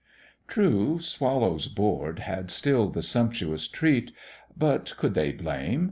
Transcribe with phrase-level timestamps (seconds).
[0.47, 4.11] True, Swallow's board had still the sumptuous treat;
[4.57, 5.79] But could they blame?